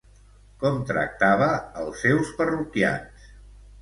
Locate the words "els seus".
1.85-2.33